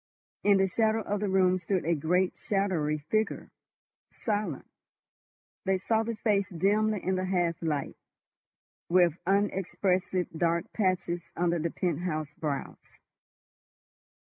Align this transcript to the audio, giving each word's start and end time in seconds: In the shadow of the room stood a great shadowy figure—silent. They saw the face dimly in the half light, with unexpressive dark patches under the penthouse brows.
In 0.43 0.57
the 0.57 0.67
shadow 0.67 1.01
of 1.03 1.19
the 1.19 1.29
room 1.29 1.59
stood 1.59 1.85
a 1.85 1.93
great 1.93 2.35
shadowy 2.35 2.97
figure—silent. 2.97 4.65
They 5.65 5.77
saw 5.77 6.01
the 6.01 6.15
face 6.15 6.49
dimly 6.49 7.03
in 7.03 7.17
the 7.17 7.25
half 7.25 7.61
light, 7.61 7.97
with 8.89 9.19
unexpressive 9.27 10.27
dark 10.35 10.73
patches 10.73 11.29
under 11.35 11.59
the 11.59 11.69
penthouse 11.69 12.33
brows. 12.33 12.97